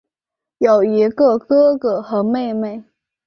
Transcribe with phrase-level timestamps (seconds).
[0.57, 2.83] 有一个哥哥和妹妹。